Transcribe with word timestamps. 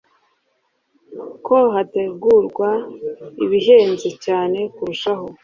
ko 1.45 1.57
hategurwa 1.73 2.69
ibihenze 3.43 4.09
cyane 4.25 4.59
kurushaho 4.75 5.25